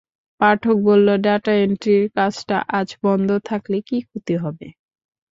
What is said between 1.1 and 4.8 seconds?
Data এন্ট্রির কাজটা আজ বন্ধ থাকলে কি ক্ষতি হবে?